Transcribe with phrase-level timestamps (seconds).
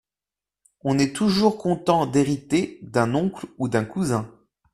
[0.83, 2.79] On est toujours content d'hériter…
[2.81, 4.31] d'un oncle ou d'un cousin.